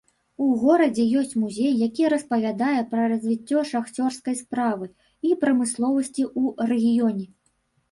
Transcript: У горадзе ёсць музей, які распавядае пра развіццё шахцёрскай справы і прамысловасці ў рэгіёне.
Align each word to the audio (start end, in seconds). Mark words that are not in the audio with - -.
У 0.43 0.45
горадзе 0.61 1.03
ёсць 1.19 1.35
музей, 1.41 1.69
які 1.87 2.03
распавядае 2.13 2.79
пра 2.95 3.03
развіццё 3.13 3.59
шахцёрскай 3.73 4.39
справы 4.41 4.85
і 5.31 5.37
прамысловасці 5.45 6.23
ў 6.33 6.73
рэгіёне. 6.75 7.25